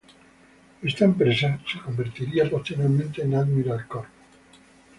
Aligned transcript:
Esta 0.81 1.05
empresa 1.05 1.59
se 1.71 1.79
convertiría 1.79 2.49
posteriormente 2.49 3.21
en 3.21 3.35
Admiral 3.35 3.87
Corp. 3.87 4.07